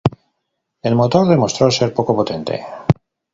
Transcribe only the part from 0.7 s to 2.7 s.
El motor demostró ser poco potente.